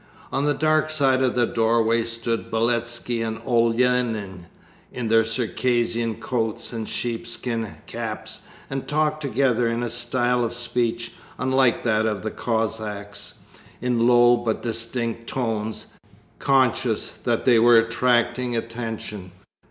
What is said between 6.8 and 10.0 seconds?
sheepskin caps, and talked together in a